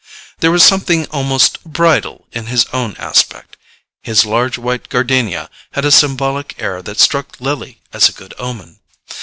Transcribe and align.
There 0.39 0.49
was 0.49 0.63
something 0.63 1.05
almost 1.11 1.63
bridal 1.63 2.25
in 2.31 2.47
his 2.47 2.65
own 2.73 2.95
aspect: 2.97 3.55
his 4.01 4.25
large 4.25 4.57
white 4.57 4.89
gardenia 4.89 5.47
had 5.73 5.85
a 5.85 5.91
symbolic 5.91 6.55
air 6.57 6.81
that 6.81 6.99
struck 6.99 7.39
Lily 7.39 7.81
as 7.93 8.09
a 8.09 8.13
good 8.13 8.33
omen. 8.39 8.79